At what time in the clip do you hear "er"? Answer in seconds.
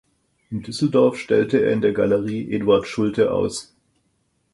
1.63-1.73